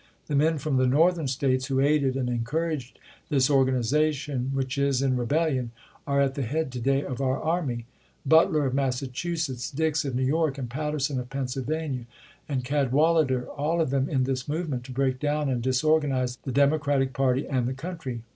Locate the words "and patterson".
10.57-11.19